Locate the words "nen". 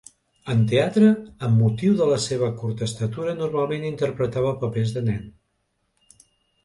5.11-5.33